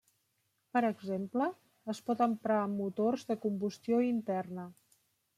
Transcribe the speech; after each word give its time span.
Per 0.75 0.81
exemple, 0.87 1.49
es 1.93 1.99
pot 2.07 2.23
emprar 2.27 2.57
en 2.69 2.73
motors 2.79 3.27
de 3.33 3.37
combustió 3.43 3.99
interna. 4.07 4.65